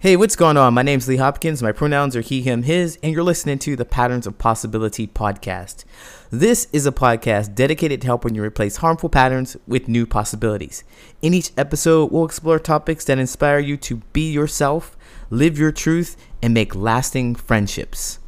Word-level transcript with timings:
Hey, 0.00 0.14
what's 0.14 0.36
going 0.36 0.56
on? 0.56 0.74
My 0.74 0.82
name's 0.82 1.08
Lee 1.08 1.16
Hopkins. 1.16 1.60
My 1.60 1.72
pronouns 1.72 2.14
are 2.14 2.20
he, 2.20 2.40
him, 2.40 2.62
his, 2.62 3.00
and 3.02 3.12
you're 3.12 3.24
listening 3.24 3.58
to 3.58 3.74
the 3.74 3.84
Patterns 3.84 4.28
of 4.28 4.38
Possibility 4.38 5.08
podcast. 5.08 5.84
This 6.30 6.68
is 6.72 6.86
a 6.86 6.92
podcast 6.92 7.56
dedicated 7.56 8.02
to 8.02 8.06
helping 8.06 8.36
you 8.36 8.44
replace 8.44 8.76
harmful 8.76 9.08
patterns 9.08 9.56
with 9.66 9.88
new 9.88 10.06
possibilities. 10.06 10.84
In 11.20 11.34
each 11.34 11.50
episode, 11.56 12.12
we'll 12.12 12.26
explore 12.26 12.60
topics 12.60 13.04
that 13.06 13.18
inspire 13.18 13.58
you 13.58 13.76
to 13.78 13.96
be 14.12 14.30
yourself, 14.30 14.96
live 15.30 15.58
your 15.58 15.72
truth, 15.72 16.16
and 16.40 16.54
make 16.54 16.76
lasting 16.76 17.34
friendships. 17.34 18.20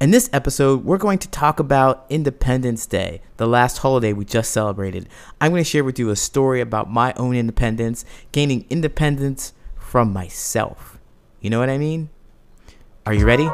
In 0.00 0.12
this 0.12 0.30
episode, 0.32 0.84
we're 0.84 0.98
going 0.98 1.18
to 1.18 1.28
talk 1.28 1.58
about 1.58 2.06
Independence 2.08 2.86
Day, 2.86 3.22
the 3.38 3.48
last 3.48 3.78
holiday 3.78 4.12
we 4.12 4.24
just 4.24 4.52
celebrated. 4.52 5.08
I'm 5.40 5.50
going 5.50 5.64
to 5.64 5.68
share 5.68 5.82
with 5.82 5.98
you 5.98 6.10
a 6.10 6.16
story 6.16 6.60
about 6.60 6.88
my 6.88 7.12
own 7.16 7.34
independence, 7.34 8.04
gaining 8.30 8.66
independence 8.70 9.52
from 9.86 10.12
myself. 10.12 10.98
You 11.40 11.48
know 11.48 11.60
what 11.60 11.70
I 11.70 11.78
mean? 11.78 12.10
Are 13.06 13.14
you 13.14 13.24
ready? 13.24 13.48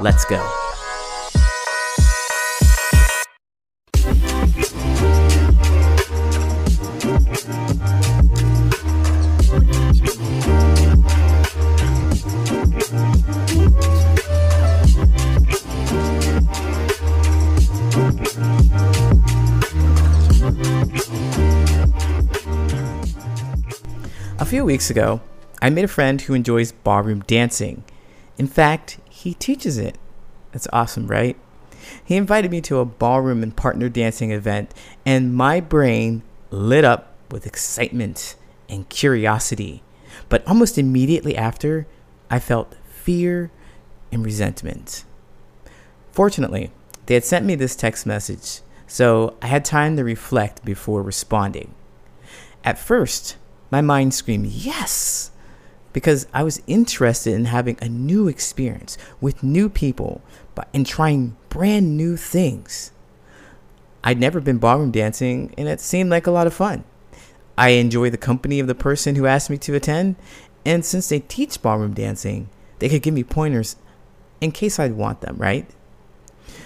Let's 0.00 0.24
go. 0.24 0.40
A 24.38 24.44
few 24.44 24.64
weeks 24.64 24.90
ago, 24.90 25.20
I 25.62 25.70
made 25.70 25.84
a 25.84 25.88
friend 25.88 26.20
who 26.20 26.34
enjoys 26.34 26.72
ballroom 26.72 27.20
dancing. 27.20 27.84
In 28.36 28.48
fact, 28.48 28.98
he 29.08 29.34
teaches 29.34 29.78
it. 29.78 29.96
That's 30.50 30.66
awesome, 30.72 31.06
right? 31.06 31.36
He 32.04 32.16
invited 32.16 32.50
me 32.50 32.60
to 32.62 32.80
a 32.80 32.84
ballroom 32.84 33.44
and 33.44 33.54
partner 33.56 33.88
dancing 33.88 34.32
event, 34.32 34.74
and 35.06 35.32
my 35.32 35.60
brain 35.60 36.24
lit 36.50 36.84
up 36.84 37.14
with 37.30 37.46
excitement 37.46 38.34
and 38.68 38.88
curiosity. 38.88 39.84
But 40.28 40.44
almost 40.48 40.78
immediately 40.78 41.36
after, 41.36 41.86
I 42.28 42.40
felt 42.40 42.74
fear 42.90 43.52
and 44.10 44.24
resentment. 44.24 45.04
Fortunately, 46.10 46.72
they 47.06 47.14
had 47.14 47.24
sent 47.24 47.46
me 47.46 47.54
this 47.54 47.76
text 47.76 48.04
message, 48.04 48.62
so 48.88 49.36
I 49.40 49.46
had 49.46 49.64
time 49.64 49.96
to 49.96 50.02
reflect 50.02 50.64
before 50.64 51.02
responding. 51.02 51.72
At 52.64 52.80
first, 52.80 53.36
my 53.70 53.80
mind 53.80 54.12
screamed, 54.12 54.46
Yes! 54.46 55.30
Because 55.92 56.26
I 56.32 56.42
was 56.42 56.62
interested 56.66 57.34
in 57.34 57.46
having 57.46 57.76
a 57.80 57.88
new 57.88 58.28
experience 58.28 58.96
with 59.20 59.42
new 59.42 59.68
people 59.68 60.22
but 60.54 60.68
and 60.72 60.86
trying 60.86 61.36
brand 61.48 61.96
new 61.96 62.16
things. 62.16 62.92
I'd 64.04 64.20
never 64.20 64.40
been 64.40 64.58
ballroom 64.58 64.90
dancing 64.90 65.54
and 65.56 65.68
it 65.68 65.80
seemed 65.80 66.10
like 66.10 66.26
a 66.26 66.32
lot 66.32 66.46
of 66.46 66.54
fun. 66.54 66.84
I 67.56 67.70
enjoy 67.70 68.10
the 68.10 68.16
company 68.16 68.60
of 68.60 68.66
the 68.66 68.74
person 68.74 69.14
who 69.14 69.26
asked 69.26 69.50
me 69.50 69.58
to 69.58 69.74
attend, 69.74 70.16
and 70.64 70.84
since 70.84 71.08
they 71.08 71.20
teach 71.20 71.60
ballroom 71.60 71.92
dancing, 71.92 72.48
they 72.78 72.88
could 72.88 73.02
give 73.02 73.14
me 73.14 73.24
pointers 73.24 73.76
in 74.40 74.52
case 74.52 74.78
I'd 74.78 74.94
want 74.94 75.20
them, 75.20 75.36
right? 75.36 75.68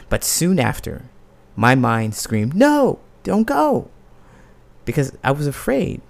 But 0.08 0.24
soon 0.24 0.60
after, 0.60 1.02
my 1.56 1.74
mind 1.74 2.14
screamed, 2.14 2.54
No, 2.54 3.00
don't 3.24 3.46
go! 3.46 3.90
Because 4.84 5.16
I 5.24 5.32
was 5.32 5.46
afraid 5.46 6.00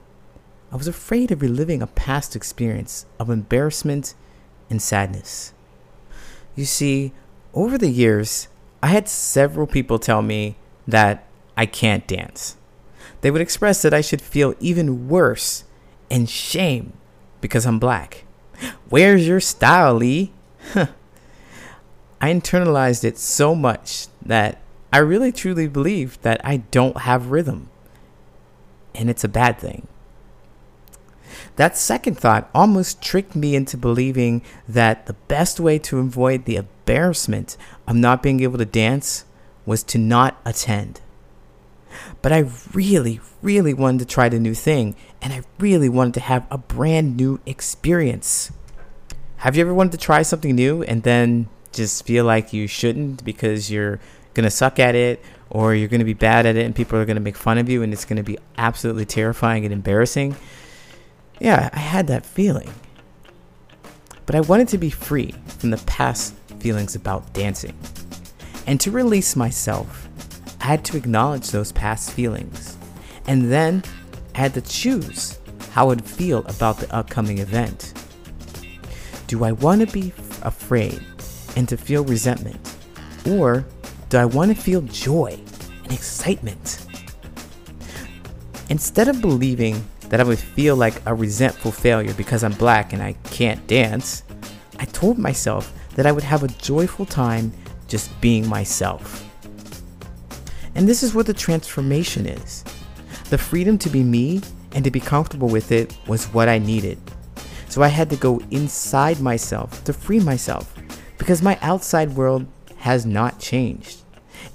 I 0.77 0.79
was 0.79 0.89
afraid 0.89 1.33
of 1.33 1.41
reliving 1.41 1.81
a 1.81 1.87
past 1.87 2.37
experience 2.37 3.07
of 3.19 3.31
embarrassment 3.31 4.13
and 4.69 4.83
sadness. 4.83 5.55
You 6.55 6.67
see, 6.67 7.15
over 7.55 7.79
the 7.79 7.89
years, 7.89 8.49
I 8.83 8.89
had 8.89 9.09
several 9.09 9.67
people 9.67 9.99
tell 9.99 10.21
me 10.21 10.57
that 10.87 11.25
I 11.57 11.65
can't 11.65 12.07
dance. 12.07 12.59
They 13.23 13.31
would 13.31 13.41
express 13.41 13.81
that 13.81 13.95
I 13.95 14.03
should 14.03 14.21
feel 14.21 14.55
even 14.61 15.09
worse 15.09 15.65
and 16.11 16.29
shame 16.29 16.93
because 17.41 17.65
I'm 17.65 17.79
black. 17.79 18.27
Where's 18.91 19.27
your 19.27 19.41
style, 19.41 19.95
Lee? 19.95 20.35
I 20.75 20.89
internalized 22.21 23.03
it 23.03 23.17
so 23.17 23.55
much 23.55 24.09
that 24.21 24.61
I 24.93 24.99
really 24.99 25.33
truly 25.33 25.69
believe 25.69 26.21
that 26.21 26.39
I 26.45 26.59
don't 26.59 26.99
have 26.99 27.31
rhythm. 27.31 27.71
And 28.95 29.09
it's 29.09 29.25
a 29.25 29.29
bad 29.29 29.59
thing. 29.59 29.89
That 31.57 31.77
second 31.77 32.19
thought 32.19 32.51
almost 32.55 33.03
tricked 33.03 33.35
me 33.35 33.57
into 33.57 33.79
believing 33.79 34.43
that 34.69 35.07
the 35.07 35.15
best 35.15 35.59
way 35.59 35.79
to 35.81 35.99
avoid 35.99 36.45
the 36.45 36.57
embarrassment 36.57 37.57
of 37.87 37.97
not 37.97 38.23
being 38.23 38.41
able 38.41 38.59
to 38.59 38.67
dance 38.67 39.25
was 39.65 39.83
to 39.85 39.99
not 39.99 40.39
attend. 40.45 41.01
But 42.21 42.33
I 42.33 42.45
really, 42.75 43.21
really 43.41 43.73
wanted 43.73 44.01
to 44.01 44.15
try 44.15 44.29
the 44.29 44.39
new 44.39 44.55
thing, 44.55 44.95
and 45.23 45.33
I 45.33 45.43
really 45.59 45.89
wanted 45.89 46.15
to 46.15 46.21
have 46.21 46.47
a 46.51 46.59
brand 46.59 47.17
new 47.17 47.41
experience. 47.47 48.53
Have 49.39 49.57
you 49.57 49.63
ever 49.63 49.73
wanted 49.73 49.93
to 49.93 49.99
try 49.99 50.23
something 50.23 50.55
new 50.55 50.83
and 50.83 51.03
then 51.03 51.49
just 51.73 52.07
feel 52.07 52.25
like 52.25 52.53
you 52.53 52.67
shouldn't 52.67 53.25
because 53.25 53.71
you're 53.71 53.99
gonna 54.35 54.51
suck 54.51 54.79
at 54.79 54.95
it 54.95 55.23
or 55.49 55.75
you're 55.75 55.89
gonna 55.89 56.05
be 56.05 56.15
bad 56.15 56.47
at 56.47 56.57
it 56.57 56.67
and 56.67 56.75
people 56.75 56.99
are 56.99 57.05
gonna 57.05 57.21
make 57.21 57.37
fun 57.37 57.57
of 57.57 57.69
you 57.69 57.83
and 57.83 57.93
it's 57.93 58.05
gonna 58.05 58.23
be 58.23 58.39
absolutely 58.59 59.05
terrifying 59.05 59.65
and 59.65 59.73
embarrassing? 59.73 60.37
Yeah, 61.39 61.71
I 61.73 61.79
had 61.79 62.07
that 62.07 62.25
feeling. 62.25 62.73
But 64.25 64.35
I 64.35 64.41
wanted 64.41 64.69
to 64.69 64.79
be 64.79 64.91
free 64.91 65.35
from 65.59 65.71
the 65.71 65.79
past 65.79 66.35
feelings 66.59 66.95
about 66.95 67.33
dancing. 67.33 67.77
And 68.67 68.81
to 68.81 68.91
release 68.91 69.37
myself, 69.37 70.09
I 70.61 70.65
had 70.65 70.85
to 70.87 70.97
acknowledge 70.97 71.51
those 71.51 71.73
past 71.73 72.11
feelings. 72.13 72.77
And 73.27 73.53
then 73.53 73.85
I 74.35 74.39
had 74.39 74.55
to 74.55 74.61
choose 74.61 75.39
how 75.73 75.85
I 75.85 75.89
would 75.89 76.05
feel 76.05 76.39
about 76.47 76.79
the 76.79 76.93
upcoming 76.95 77.39
event. 77.39 77.93
Do 79.27 79.45
I 79.45 79.53
want 79.53 79.87
to 79.87 79.93
be 79.93 80.13
afraid 80.43 81.01
and 81.55 81.69
to 81.69 81.77
feel 81.77 82.05
resentment? 82.05 82.77
Or 83.29 83.67
do 84.09 84.19
I 84.19 84.25
want 84.25 84.57
to 84.57 84.61
feel 84.61 84.81
joy 84.83 85.39
and 85.85 85.93
excitement? 85.93 86.87
Instead 88.71 89.09
of 89.09 89.21
believing 89.21 89.85
that 90.09 90.21
I 90.21 90.25
would 90.25 90.39
feel 90.39 90.77
like 90.77 91.03
a 91.07 91.15
resentful 91.15 91.73
failure 91.73 92.15
because 92.15 92.45
I'm 92.45 92.53
black 92.53 92.93
and 92.93 93.03
I 93.03 93.13
can't 93.25 93.67
dance, 93.67 94.23
I 94.79 94.85
told 94.87 95.19
myself 95.19 95.73
that 95.95 96.07
I 96.07 96.13
would 96.13 96.23
have 96.23 96.43
a 96.43 96.49
joyful 96.49 97.07
time 97.07 97.53
just 97.89 98.21
being 98.21 98.49
myself. 98.49 99.25
And 100.75 100.87
this 100.87 101.03
is 101.03 101.15
what 101.15 101.27
the 101.27 101.35
transformation 101.35 102.27
is. 102.27 102.65
The 103.31 103.39
freedom 103.39 103.79
to 103.79 103.89
be 103.89 104.05
me 104.05 104.43
and 104.73 104.85
to 104.85 104.91
be 104.91 105.01
comfortable 105.01 105.49
with 105.49 105.73
it 105.73 105.97
was 106.07 106.27
what 106.27 106.49
I 106.49 106.59
needed. 106.59 106.99
So 107.69 107.83
I 107.83 107.89
had 107.89 108.11
to 108.11 108.17
go 108.17 108.41
inside 108.51 109.21
myself 109.21 109.83
to 109.85 109.93
free 109.93 110.21
myself 110.21 110.75
because 111.19 111.43
my 111.43 111.59
outside 111.63 112.15
world 112.15 112.47
has 112.77 113.07
not 113.07 113.41
changed. 113.41 114.03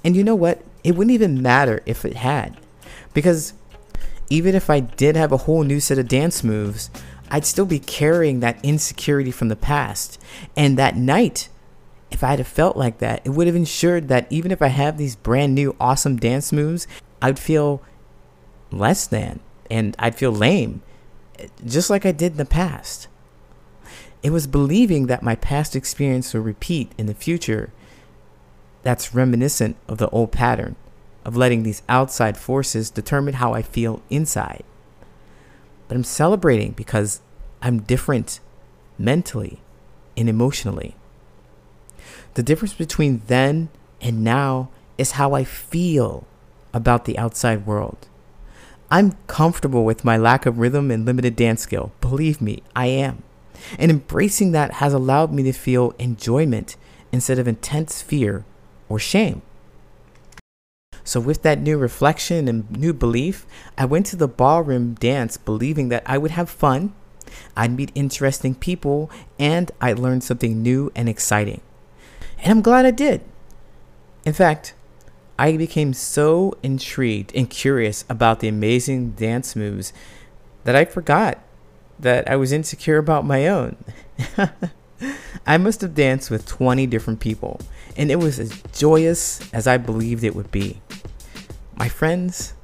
And 0.04 0.16
you 0.16 0.24
know 0.24 0.34
what? 0.34 0.62
It 0.84 0.94
wouldn't 0.94 1.14
even 1.14 1.42
matter 1.42 1.82
if 1.86 2.04
it 2.04 2.16
had. 2.16 2.56
Because 3.14 3.52
even 4.32 4.54
if 4.54 4.70
I 4.70 4.80
did 4.80 5.14
have 5.14 5.30
a 5.30 5.36
whole 5.36 5.62
new 5.62 5.78
set 5.78 5.98
of 5.98 6.08
dance 6.08 6.42
moves, 6.42 6.88
I'd 7.30 7.44
still 7.44 7.66
be 7.66 7.78
carrying 7.78 8.40
that 8.40 8.64
insecurity 8.64 9.30
from 9.30 9.48
the 9.48 9.56
past. 9.56 10.18
And 10.56 10.78
that 10.78 10.96
night, 10.96 11.50
if 12.10 12.24
I'd 12.24 12.38
have 12.38 12.48
felt 12.48 12.74
like 12.74 12.96
that, 13.00 13.20
it 13.26 13.28
would 13.28 13.46
have 13.46 13.54
ensured 13.54 14.08
that 14.08 14.26
even 14.30 14.50
if 14.50 14.62
I 14.62 14.68
have 14.68 14.96
these 14.96 15.16
brand 15.16 15.54
new 15.54 15.76
awesome 15.78 16.16
dance 16.16 16.50
moves, 16.50 16.86
I'd 17.20 17.38
feel 17.38 17.82
less 18.70 19.06
than 19.06 19.40
and 19.70 19.94
I'd 19.98 20.14
feel 20.14 20.32
lame, 20.32 20.80
just 21.62 21.90
like 21.90 22.06
I 22.06 22.12
did 22.12 22.32
in 22.32 22.38
the 22.38 22.46
past. 22.46 23.08
It 24.22 24.30
was 24.30 24.46
believing 24.46 25.08
that 25.08 25.22
my 25.22 25.34
past 25.34 25.76
experience 25.76 26.32
will 26.32 26.40
repeat 26.40 26.92
in 26.96 27.04
the 27.04 27.12
future 27.12 27.70
that's 28.82 29.14
reminiscent 29.14 29.76
of 29.88 29.98
the 29.98 30.08
old 30.08 30.32
pattern 30.32 30.76
of 31.24 31.36
letting 31.36 31.62
these 31.62 31.82
outside 31.88 32.36
forces 32.36 32.90
determine 32.90 33.34
how 33.34 33.52
I 33.52 33.62
feel 33.62 34.02
inside. 34.10 34.64
But 35.88 35.96
I'm 35.96 36.04
celebrating 36.04 36.72
because 36.72 37.20
I'm 37.60 37.82
different 37.82 38.40
mentally 38.98 39.60
and 40.16 40.28
emotionally. 40.28 40.96
The 42.34 42.42
difference 42.42 42.74
between 42.74 43.22
then 43.26 43.68
and 44.00 44.24
now 44.24 44.70
is 44.98 45.12
how 45.12 45.34
I 45.34 45.44
feel 45.44 46.26
about 46.72 47.04
the 47.04 47.18
outside 47.18 47.66
world. 47.66 48.08
I'm 48.90 49.16
comfortable 49.26 49.84
with 49.84 50.04
my 50.04 50.16
lack 50.16 50.44
of 50.44 50.58
rhythm 50.58 50.90
and 50.90 51.04
limited 51.04 51.36
dance 51.36 51.62
skill. 51.62 51.92
Believe 52.00 52.40
me, 52.40 52.62
I 52.76 52.86
am. 52.86 53.22
And 53.78 53.90
embracing 53.90 54.52
that 54.52 54.74
has 54.74 54.92
allowed 54.92 55.32
me 55.32 55.42
to 55.44 55.52
feel 55.52 55.94
enjoyment 55.98 56.76
instead 57.10 57.38
of 57.38 57.48
intense 57.48 58.02
fear 58.02 58.44
or 58.88 58.98
shame. 58.98 59.42
So, 61.04 61.20
with 61.20 61.42
that 61.42 61.60
new 61.60 61.78
reflection 61.78 62.48
and 62.48 62.70
new 62.70 62.92
belief, 62.92 63.46
I 63.76 63.84
went 63.84 64.06
to 64.06 64.16
the 64.16 64.28
ballroom 64.28 64.94
dance 64.94 65.36
believing 65.36 65.88
that 65.88 66.02
I 66.06 66.18
would 66.18 66.32
have 66.32 66.48
fun 66.48 66.94
I'd 67.56 67.72
meet 67.72 67.92
interesting 67.94 68.54
people, 68.54 69.10
and 69.38 69.70
I'd 69.80 69.98
learn 69.98 70.20
something 70.20 70.62
new 70.62 70.90
and 70.94 71.08
exciting. 71.08 71.60
And 72.42 72.50
I'm 72.50 72.62
glad 72.62 72.86
I 72.86 72.90
did. 72.90 73.22
In 74.24 74.32
fact, 74.32 74.74
I 75.38 75.56
became 75.56 75.92
so 75.92 76.56
intrigued 76.62 77.34
and 77.34 77.48
curious 77.48 78.04
about 78.08 78.40
the 78.40 78.48
amazing 78.48 79.12
dance 79.12 79.56
moves 79.56 79.92
that 80.64 80.76
I 80.76 80.84
forgot 80.84 81.38
that 81.98 82.28
I 82.28 82.36
was 82.36 82.52
insecure 82.52 82.98
about 82.98 83.24
my 83.24 83.46
own. 83.46 83.76
I 85.46 85.58
must 85.58 85.80
have 85.80 85.94
danced 85.94 86.30
with 86.30 86.46
20 86.46 86.86
different 86.86 87.20
people, 87.20 87.60
and 87.96 88.10
it 88.10 88.16
was 88.16 88.38
as 88.38 88.62
joyous 88.72 89.52
as 89.52 89.66
I 89.66 89.76
believed 89.76 90.24
it 90.24 90.34
would 90.34 90.50
be. 90.50 90.80
My 91.76 91.88
friends, 91.88 92.54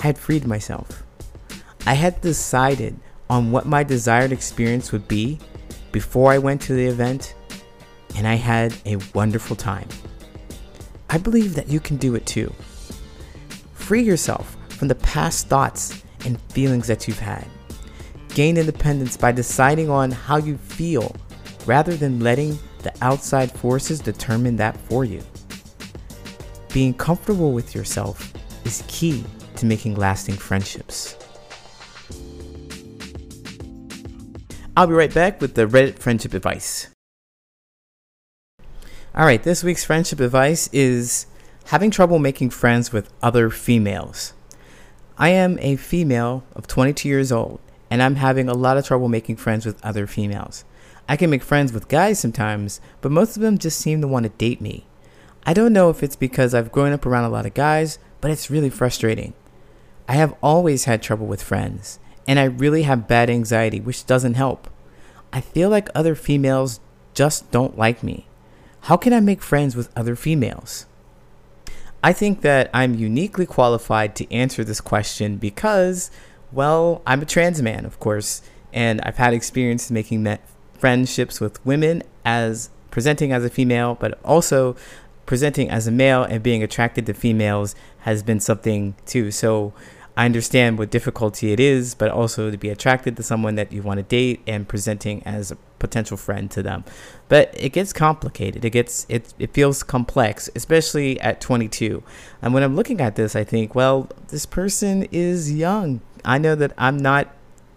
I 0.00 0.02
had 0.02 0.18
freed 0.18 0.46
myself. 0.46 1.02
I 1.86 1.94
had 1.94 2.20
decided 2.20 2.98
on 3.28 3.50
what 3.50 3.66
my 3.66 3.82
desired 3.82 4.32
experience 4.32 4.92
would 4.92 5.08
be 5.08 5.38
before 5.90 6.32
I 6.32 6.38
went 6.38 6.60
to 6.62 6.74
the 6.74 6.86
event, 6.86 7.34
and 8.16 8.26
I 8.26 8.34
had 8.34 8.74
a 8.86 8.96
wonderful 9.14 9.56
time. 9.56 9.88
I 11.10 11.18
believe 11.18 11.54
that 11.54 11.68
you 11.68 11.80
can 11.80 11.96
do 11.96 12.14
it 12.14 12.24
too. 12.24 12.52
Free 13.74 14.02
yourself 14.02 14.56
from 14.70 14.88
the 14.88 14.94
past 14.94 15.48
thoughts 15.48 16.02
and 16.24 16.40
feelings 16.52 16.86
that 16.86 17.06
you've 17.06 17.18
had. 17.18 17.46
Gain 18.34 18.56
independence 18.56 19.16
by 19.16 19.32
deciding 19.32 19.90
on 19.90 20.10
how 20.10 20.36
you 20.36 20.56
feel 20.56 21.14
rather 21.66 21.94
than 21.94 22.20
letting 22.20 22.58
the 22.82 22.92
outside 23.02 23.52
forces 23.52 24.00
determine 24.00 24.56
that 24.56 24.76
for 24.76 25.04
you. 25.04 25.22
Being 26.72 26.94
comfortable 26.94 27.52
with 27.52 27.74
yourself 27.74 28.32
is 28.64 28.82
key 28.88 29.22
to 29.56 29.66
making 29.66 29.96
lasting 29.96 30.36
friendships. 30.36 31.16
I'll 34.74 34.86
be 34.86 34.94
right 34.94 35.12
back 35.12 35.42
with 35.42 35.54
the 35.54 35.66
Reddit 35.66 35.98
friendship 35.98 36.32
advice. 36.32 36.88
All 39.14 39.26
right, 39.26 39.42
this 39.42 39.62
week's 39.62 39.84
friendship 39.84 40.20
advice 40.20 40.70
is 40.72 41.26
having 41.66 41.90
trouble 41.90 42.18
making 42.18 42.48
friends 42.48 42.90
with 42.90 43.12
other 43.22 43.50
females. 43.50 44.32
I 45.18 45.28
am 45.28 45.58
a 45.60 45.76
female 45.76 46.44
of 46.56 46.66
22 46.66 47.06
years 47.06 47.30
old, 47.30 47.60
and 47.92 48.02
I'm 48.02 48.14
having 48.14 48.48
a 48.48 48.54
lot 48.54 48.78
of 48.78 48.86
trouble 48.86 49.10
making 49.10 49.36
friends 49.36 49.66
with 49.66 49.84
other 49.84 50.06
females. 50.06 50.64
I 51.10 51.14
can 51.18 51.28
make 51.28 51.42
friends 51.42 51.74
with 51.74 51.88
guys 51.88 52.18
sometimes, 52.18 52.80
but 53.02 53.12
most 53.12 53.36
of 53.36 53.42
them 53.42 53.58
just 53.58 53.78
seem 53.78 54.00
to 54.00 54.08
want 54.08 54.22
to 54.22 54.30
date 54.30 54.62
me. 54.62 54.86
I 55.44 55.52
don't 55.52 55.74
know 55.74 55.90
if 55.90 56.02
it's 56.02 56.16
because 56.16 56.54
I've 56.54 56.72
grown 56.72 56.94
up 56.94 57.04
around 57.04 57.24
a 57.24 57.28
lot 57.28 57.44
of 57.44 57.52
guys, 57.52 57.98
but 58.22 58.30
it's 58.30 58.50
really 58.50 58.70
frustrating. 58.70 59.34
I 60.08 60.14
have 60.14 60.34
always 60.42 60.86
had 60.86 61.02
trouble 61.02 61.26
with 61.26 61.42
friends, 61.42 61.98
and 62.26 62.38
I 62.38 62.44
really 62.44 62.84
have 62.84 63.06
bad 63.06 63.28
anxiety, 63.28 63.78
which 63.78 64.06
doesn't 64.06 64.34
help. 64.40 64.70
I 65.30 65.42
feel 65.42 65.68
like 65.68 65.90
other 65.94 66.14
females 66.14 66.80
just 67.12 67.50
don't 67.50 67.76
like 67.76 68.02
me. 68.02 68.26
How 68.84 68.96
can 68.96 69.12
I 69.12 69.20
make 69.20 69.42
friends 69.42 69.76
with 69.76 69.92
other 69.94 70.16
females? 70.16 70.86
I 72.02 72.14
think 72.14 72.40
that 72.40 72.70
I'm 72.72 72.94
uniquely 72.94 73.44
qualified 73.44 74.16
to 74.16 74.32
answer 74.32 74.64
this 74.64 74.80
question 74.80 75.36
because, 75.36 76.10
well, 76.52 77.02
I'm 77.06 77.22
a 77.22 77.26
trans 77.26 77.62
man, 77.62 77.84
of 77.84 77.98
course, 78.00 78.42
and 78.72 79.00
I've 79.02 79.16
had 79.16 79.34
experience 79.34 79.90
making 79.90 80.26
friendships 80.78 81.40
with 81.40 81.64
women 81.64 82.02
as 82.24 82.70
presenting 82.90 83.32
as 83.32 83.44
a 83.44 83.50
female, 83.50 83.96
but 83.98 84.18
also 84.24 84.76
presenting 85.26 85.70
as 85.70 85.86
a 85.86 85.90
male 85.90 86.24
and 86.24 86.42
being 86.42 86.62
attracted 86.62 87.06
to 87.06 87.14
females 87.14 87.74
has 88.00 88.22
been 88.22 88.40
something 88.40 88.94
too. 89.06 89.30
So 89.30 89.72
I 90.16 90.26
understand 90.26 90.78
what 90.78 90.90
difficulty 90.90 91.52
it 91.52 91.60
is, 91.60 91.94
but 91.94 92.10
also 92.10 92.50
to 92.50 92.58
be 92.58 92.68
attracted 92.68 93.16
to 93.16 93.22
someone 93.22 93.54
that 93.54 93.72
you 93.72 93.82
want 93.82 93.98
to 93.98 94.02
date 94.02 94.42
and 94.46 94.68
presenting 94.68 95.22
as 95.24 95.50
a 95.50 95.56
potential 95.78 96.16
friend 96.16 96.50
to 96.50 96.62
them. 96.62 96.84
But 97.28 97.54
it 97.56 97.70
gets 97.70 97.92
complicated. 97.92 98.64
It 98.64 98.70
gets 98.70 99.06
it 99.08 99.32
it 99.38 99.54
feels 99.54 99.82
complex, 99.82 100.50
especially 100.54 101.18
at 101.20 101.40
22. 101.40 102.02
And 102.42 102.52
when 102.52 102.62
I'm 102.62 102.76
looking 102.76 103.00
at 103.00 103.16
this, 103.16 103.34
I 103.34 103.44
think, 103.44 103.74
well, 103.74 104.08
this 104.28 104.44
person 104.44 105.08
is 105.10 105.50
young. 105.50 106.02
I 106.24 106.38
know 106.38 106.54
that 106.54 106.72
I'm 106.78 106.98
not 106.98 107.28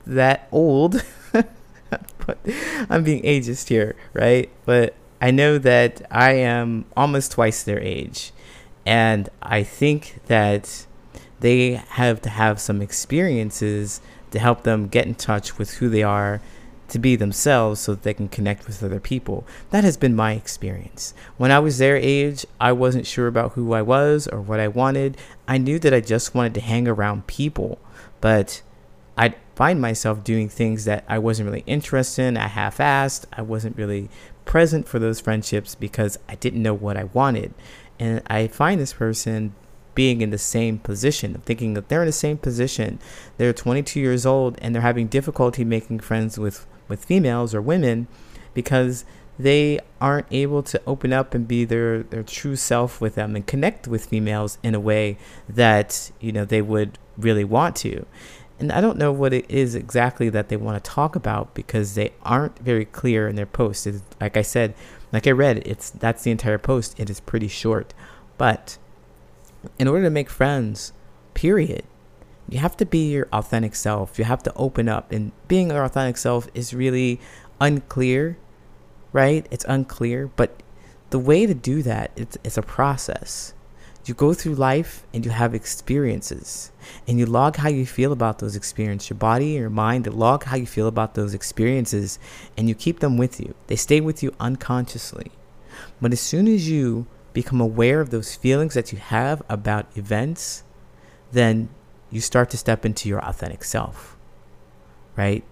that 0.06 0.48
old. 0.52 1.04
but 1.32 2.38
I'm 2.90 3.04
being 3.04 3.24
ageist 3.24 3.70
here, 3.70 3.96
right? 4.14 4.50
But 4.66 4.96
I 5.22 5.32
know 5.32 5.58
that 5.58 6.02
I 6.12 6.34
am 6.34 6.86
almost 6.96 7.34
twice 7.34 7.64
their 7.64 7.80
age. 7.80 8.32
And 8.86 9.30
I 9.42 9.64
think 9.64 10.20
that 10.28 10.86
they 11.40 11.72
have 11.90 12.22
to 12.22 12.30
have 12.30 12.60
some 12.60 12.82
experiences 12.82 14.02
to 14.32 14.40
help 14.40 14.64
them 14.64 14.88
get 14.88 15.06
in 15.06 15.16
touch 15.16 15.58
with 15.58 15.76
who 15.76 15.90
they 15.90 16.04
are 16.04 16.42
to 16.90 17.00
be 17.00 17.16
themselves 17.16 17.80
so 17.80 17.94
that 17.94 18.04
they 18.04 18.14
can 18.14 18.28
connect 18.28 18.68
with 18.68 18.84
other 18.84 19.00
people. 19.00 19.46
That 19.72 19.84
has 19.84 19.98
been 19.98 20.16
my 20.16 20.34
experience. 20.34 21.14
When 21.38 21.52
I 21.52 21.60
was 21.60 21.78
their 21.78 21.98
age, 21.98 22.46
I 22.60 22.72
wasn't 22.72 23.08
sure 23.08 23.28
about 23.28 23.54
who 23.54 23.74
I 23.74 23.82
was 23.82 24.28
or 24.28 24.42
what 24.42 24.60
I 24.60 24.68
wanted. 24.68 25.18
I 25.48 25.58
knew 25.58 25.80
that 25.80 25.94
I 25.94 26.00
just 26.00 26.36
wanted 26.36 26.54
to 26.56 26.62
hang 26.62 26.88
around 26.88 27.28
people, 27.28 27.80
but 28.22 28.62
I'd 29.18 29.36
find 29.56 29.82
myself 29.82 30.24
doing 30.24 30.50
things 30.50 30.86
that 30.86 31.06
I 31.08 31.20
wasn't 31.20 31.48
really 31.48 31.64
interested 31.66 32.24
in. 32.24 32.38
I 32.38 32.48
half 32.48 32.78
assed. 32.78 33.26
I 33.34 33.42
wasn't 33.42 33.78
really 33.78 34.10
present 34.44 34.88
for 34.88 35.00
those 35.00 35.20
friendships 35.20 35.76
because 35.76 36.20
I 36.30 36.36
didn't 36.36 36.62
know 36.62 36.74
what 36.74 36.98
I 36.98 37.06
wanted. 37.06 37.54
And 38.00 38.22
I 38.28 38.48
find 38.48 38.80
this 38.80 38.94
person 38.94 39.56
being 39.96 40.22
in 40.22 40.30
the 40.30 40.38
same 40.38 40.78
position, 40.78 41.42
thinking 41.46 41.74
that 41.74 41.88
they're 41.88 42.02
in 42.02 42.08
the 42.08 42.12
same 42.12 42.38
position. 42.38 43.00
They're 43.38 43.54
22 43.54 44.00
years 44.00 44.26
old 44.26 44.58
and 44.62 44.76
they're 44.76 44.82
having 44.82 45.08
difficulty 45.08 45.64
making 45.64 46.02
friends 46.02 46.38
with, 46.38 46.68
with 46.88 47.06
females 47.06 47.54
or 47.54 47.62
women 47.62 48.08
because 48.54 49.06
they 49.38 49.80
aren't 50.00 50.28
able 50.32 50.64
to 50.64 50.82
open 50.88 51.12
up 51.12 51.34
and 51.34 51.48
be 51.48 51.66
their, 51.66 52.04
their 52.04 52.24
true 52.24 52.56
self 52.56 53.02
with 53.02 53.16
them 53.16 53.36
and 53.36 53.46
connect 53.46 53.88
with 53.88 54.06
females 54.06 54.58
in 54.64 54.74
a 54.74 54.80
way 54.80 55.18
that, 55.50 56.12
you 56.20 56.32
know, 56.32 56.46
they 56.46 56.62
would 56.62 56.98
really 57.18 57.44
want 57.44 57.76
to. 57.76 58.06
And 58.58 58.72
I 58.72 58.80
don't 58.80 58.98
know 58.98 59.12
what 59.12 59.34
it 59.34 59.50
is 59.50 59.76
exactly 59.76 60.30
that 60.30 60.48
they 60.48 60.56
want 60.56 60.82
to 60.82 60.90
talk 60.90 61.16
about 61.16 61.54
because 61.54 61.96
they 61.96 62.14
aren't 62.24 62.58
very 62.60 62.86
clear 62.86 63.28
in 63.28 63.36
their 63.36 63.46
post. 63.46 63.86
It's, 63.86 64.02
like 64.22 64.38
I 64.38 64.42
said, 64.42 64.74
like 65.12 65.28
I 65.28 65.32
read, 65.32 65.64
it's 65.66 65.90
that's 65.90 66.24
the 66.24 66.32
entire 66.32 66.58
post. 66.58 66.98
It 66.98 67.10
is 67.10 67.20
pretty 67.20 67.50
short. 67.50 67.94
But 68.38 68.78
in 69.78 69.90
order 69.90 70.04
to 70.04 70.10
make 70.10 70.30
friends, 70.30 70.94
period, 71.34 71.84
you 72.50 72.60
have 72.60 72.78
to 72.78 72.86
be 72.86 73.12
your 73.12 73.28
authentic 73.34 73.76
self. 73.76 74.20
You 74.20 74.26
have 74.26 74.44
to 74.44 74.54
open 74.56 74.88
up. 74.88 75.12
And 75.12 75.32
being 75.48 75.72
your 75.72 75.84
authentic 75.84 76.18
self 76.18 76.48
is 76.54 76.74
really 76.74 77.20
unclear, 77.60 78.38
right? 79.12 79.48
It's 79.50 79.66
unclear. 79.68 80.28
But 80.36 80.62
the 81.10 81.20
way 81.20 81.46
to 81.46 81.54
do 81.54 81.82
that, 81.84 82.12
it's, 82.16 82.38
it's 82.44 82.58
a 82.58 82.62
process. 82.62 83.54
You 84.06 84.14
go 84.14 84.36
through 84.36 84.54
life 84.54 85.04
and 85.16 85.26
you 85.26 85.32
have 85.32 85.56
experiences 85.56 86.72
and 87.08 87.18
you 87.18 87.26
log 87.26 87.56
how 87.56 87.70
you 87.70 87.88
feel 87.88 88.12
about 88.12 88.38
those 88.38 88.56
experiences. 88.56 89.10
Your 89.10 89.18
body, 89.18 89.54
your 89.54 89.72
mind, 89.72 90.06
log 90.14 90.44
how 90.44 90.58
you 90.58 90.68
feel 90.68 90.88
about 90.88 91.16
those 91.16 91.34
experiences 91.34 92.20
and 92.56 92.70
you 92.70 92.76
keep 92.76 93.00
them 93.00 93.18
with 93.18 93.40
you. 93.40 93.56
They 93.66 93.76
stay 93.76 94.02
with 94.02 94.22
you 94.22 94.36
unconsciously. 94.40 95.32
But 96.00 96.14
as 96.14 96.22
soon 96.22 96.48
as 96.48 96.70
you 96.70 97.08
become 97.34 97.60
aware 97.60 98.00
of 98.00 98.12
those 98.12 98.36
feelings 98.36 98.76
that 98.76 98.92
you 98.92 99.00
have 99.00 99.42
about 99.50 99.88
events, 99.98 100.64
then 101.32 101.70
you 102.16 102.22
start 102.22 102.50
to 102.50 102.58
step 102.58 102.86
into 102.86 103.10
your 103.10 103.20
authentic 103.20 103.62
self, 103.62 104.16
right? 105.18 105.44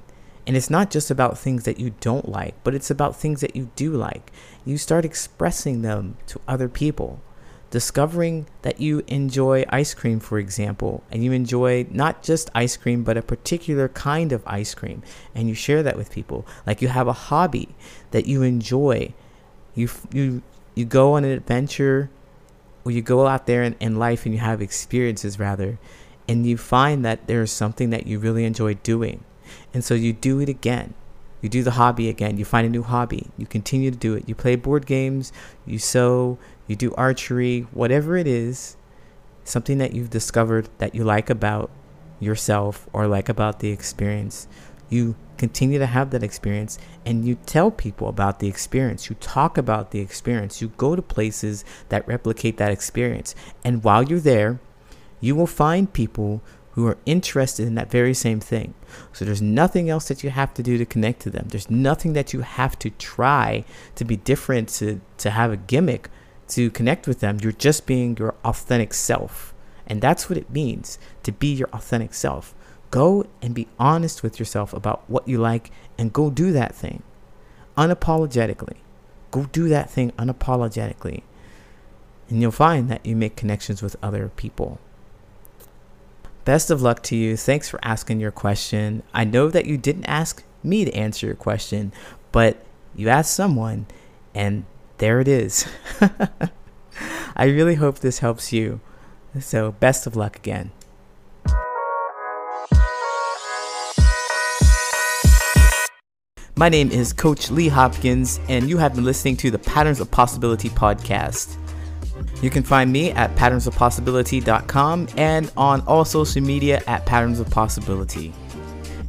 And 0.47 0.55
it's 0.55 0.69
not 0.69 0.89
just 0.89 1.11
about 1.11 1.37
things 1.37 1.65
that 1.65 1.77
you 1.77 1.93
don't 1.99 2.29
like, 2.29 2.55
but 2.63 2.73
it's 2.73 2.89
about 2.89 3.17
things 3.17 3.41
that 3.41 3.53
you 3.53 3.69
do 3.75 3.91
like. 3.91 4.31
You 4.63 4.77
start 4.77 5.03
expressing 5.03 5.81
them 5.81 6.15
to 6.27 6.39
other 6.47 6.69
people. 6.69 7.19
Discovering 7.69 8.45
that 8.61 8.79
you 8.79 9.03
enjoy 9.07 9.65
ice 9.67 9.93
cream, 9.93 10.21
for 10.21 10.39
example, 10.39 11.03
and 11.11 11.21
you 11.21 11.33
enjoy 11.33 11.85
not 11.91 12.23
just 12.23 12.49
ice 12.55 12.77
cream, 12.77 13.03
but 13.03 13.17
a 13.17 13.21
particular 13.21 13.89
kind 13.89 14.31
of 14.31 14.41
ice 14.45 14.73
cream, 14.73 15.03
and 15.35 15.49
you 15.49 15.55
share 15.55 15.83
that 15.83 15.97
with 15.97 16.11
people. 16.11 16.45
Like 16.65 16.81
you 16.81 16.87
have 16.87 17.09
a 17.09 17.13
hobby 17.13 17.75
that 18.11 18.25
you 18.25 18.41
enjoy. 18.41 19.13
You, 19.75 19.89
you 20.13 20.43
you 20.75 20.85
go 20.85 21.13
on 21.13 21.23
an 21.23 21.31
adventure 21.31 22.09
or 22.85 22.91
you 22.91 23.01
go 23.01 23.27
out 23.27 23.47
there 23.47 23.63
in, 23.63 23.75
in 23.79 23.97
life 23.97 24.25
and 24.25 24.33
you 24.33 24.39
have 24.39 24.61
experiences 24.61 25.39
rather 25.39 25.77
and 26.33 26.47
you 26.47 26.57
find 26.57 27.05
that 27.05 27.27
there's 27.27 27.51
something 27.51 27.91
that 27.91 28.07
you 28.07 28.17
really 28.17 28.43
enjoy 28.43 28.73
doing. 28.73 29.23
And 29.71 29.83
so 29.83 29.93
you 29.93 30.13
do 30.13 30.39
it 30.39 30.49
again. 30.49 30.95
You 31.41 31.49
do 31.49 31.61
the 31.61 31.71
hobby 31.71 32.09
again. 32.09 32.37
You 32.37 32.45
find 32.45 32.65
a 32.65 32.69
new 32.69 32.81
hobby. 32.81 33.29
You 33.37 33.45
continue 33.45 33.91
to 33.91 33.97
do 33.97 34.15
it. 34.15 34.27
You 34.27 34.33
play 34.33 34.55
board 34.55 34.87
games. 34.87 35.31
You 35.63 35.77
sew. 35.77 36.39
You 36.65 36.75
do 36.75 36.91
archery. 36.95 37.67
Whatever 37.71 38.17
it 38.17 38.25
is 38.25 38.77
something 39.43 39.77
that 39.77 39.93
you've 39.93 40.09
discovered 40.09 40.69
that 40.79 40.95
you 40.95 41.03
like 41.03 41.29
about 41.29 41.69
yourself 42.19 42.87
or 42.93 43.05
like 43.05 43.29
about 43.29 43.59
the 43.59 43.69
experience 43.69 44.47
you 44.93 45.15
continue 45.37 45.79
to 45.79 45.85
have 45.87 46.11
that 46.11 46.23
experience 46.23 46.77
and 47.05 47.25
you 47.25 47.35
tell 47.45 47.71
people 47.71 48.07
about 48.07 48.39
the 48.39 48.47
experience. 48.47 49.09
You 49.09 49.15
talk 49.19 49.57
about 49.57 49.91
the 49.91 49.99
experience. 49.99 50.61
You 50.61 50.69
go 50.77 50.95
to 50.95 51.01
places 51.01 51.65
that 51.89 52.07
replicate 52.07 52.57
that 52.57 52.71
experience. 52.71 53.33
And 53.63 53.83
while 53.83 54.03
you're 54.03 54.19
there, 54.19 54.59
you 55.23 55.35
will 55.35 55.47
find 55.47 55.93
people 55.93 56.41
who 56.71 56.85
are 56.85 56.97
interested 57.05 57.65
in 57.65 57.75
that 57.75 57.89
very 57.89 58.13
same 58.13 58.41
thing. 58.41 58.73
So 59.13 59.23
there's 59.23 59.41
nothing 59.41 59.89
else 59.89 60.09
that 60.09 60.21
you 60.21 60.31
have 60.31 60.53
to 60.55 60.63
do 60.63 60.77
to 60.77 60.85
connect 60.85 61.21
to 61.21 61.29
them. 61.29 61.47
There's 61.49 61.69
nothing 61.69 62.11
that 62.11 62.33
you 62.33 62.41
have 62.41 62.77
to 62.79 62.89
try 62.89 63.63
to 63.95 64.03
be 64.03 64.17
different, 64.17 64.67
to, 64.69 64.99
to 65.19 65.29
have 65.29 65.51
a 65.53 65.57
gimmick 65.57 66.09
to 66.49 66.69
connect 66.71 67.07
with 67.07 67.21
them. 67.21 67.37
You're 67.41 67.53
just 67.53 67.85
being 67.85 68.17
your 68.17 68.35
authentic 68.43 68.93
self. 68.93 69.53
And 69.87 70.01
that's 70.01 70.29
what 70.29 70.37
it 70.37 70.49
means 70.49 70.99
to 71.23 71.31
be 71.31 71.53
your 71.53 71.69
authentic 71.71 72.13
self. 72.13 72.53
Go 72.91 73.27
and 73.41 73.55
be 73.55 73.69
honest 73.79 74.23
with 74.23 74.39
yourself 74.39 74.73
about 74.73 75.09
what 75.09 75.25
you 75.25 75.37
like 75.37 75.71
and 75.97 76.11
go 76.11 76.29
do 76.29 76.51
that 76.51 76.75
thing 76.75 77.01
unapologetically. 77.77 78.77
Go 79.31 79.45
do 79.45 79.69
that 79.69 79.89
thing 79.89 80.11
unapologetically. 80.11 81.23
And 82.29 82.41
you'll 82.41 82.51
find 82.51 82.89
that 82.89 83.05
you 83.05 83.15
make 83.15 83.37
connections 83.37 83.81
with 83.81 83.95
other 84.01 84.29
people. 84.35 84.79
Best 86.45 86.69
of 86.69 86.81
luck 86.81 87.01
to 87.03 87.15
you. 87.15 87.37
Thanks 87.37 87.69
for 87.69 87.79
asking 87.83 88.19
your 88.19 88.31
question. 88.31 89.01
I 89.13 89.23
know 89.23 89.49
that 89.49 89.65
you 89.65 89.77
didn't 89.77 90.05
ask 90.05 90.43
me 90.61 90.83
to 90.83 90.93
answer 90.93 91.25
your 91.25 91.35
question, 91.35 91.93
but 92.33 92.57
you 92.95 93.07
asked 93.07 93.33
someone, 93.33 93.85
and 94.35 94.65
there 94.97 95.21
it 95.21 95.27
is. 95.27 95.65
I 97.35 97.45
really 97.45 97.75
hope 97.75 97.99
this 97.99 98.19
helps 98.19 98.51
you. 98.51 98.81
So, 99.39 99.71
best 99.71 100.05
of 100.05 100.15
luck 100.15 100.35
again. 100.35 100.71
My 106.55 106.69
name 106.69 106.91
is 106.91 107.13
Coach 107.13 107.49
Lee 107.49 107.69
Hopkins, 107.69 108.39
and 108.47 108.69
you 108.69 108.77
have 108.77 108.95
been 108.95 109.05
listening 109.05 109.37
to 109.37 109.49
the 109.49 109.57
Patterns 109.57 109.99
of 109.99 110.11
Possibility 110.11 110.69
podcast. 110.69 111.57
You 112.41 112.49
can 112.49 112.63
find 112.63 112.91
me 112.91 113.11
at 113.11 113.35
patternsofpossibility.com 113.35 115.07
and 115.17 115.51
on 115.57 115.81
all 115.81 116.05
social 116.05 116.41
media 116.41 116.81
at 116.87 117.05
Patterns 117.05 117.39
of 117.39 117.49
Possibility. 117.49 118.33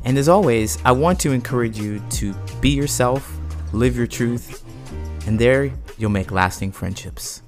And 0.04 0.18
as 0.18 0.28
always, 0.28 0.78
I 0.84 0.92
want 0.92 1.18
to 1.20 1.32
encourage 1.32 1.78
you 1.78 2.00
to 2.10 2.34
be 2.60 2.70
yourself, 2.70 3.38
live 3.72 3.96
your 3.96 4.06
truth, 4.06 4.64
and 5.26 5.38
there 5.38 5.72
you'll 5.98 6.10
make 6.10 6.30
lasting 6.30 6.72
friendships. 6.72 7.43